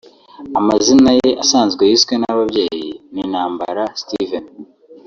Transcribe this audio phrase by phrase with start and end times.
[0.59, 4.45] Amazina ye asanzwe yiswe n'ababyeyi ni Ntambara Steven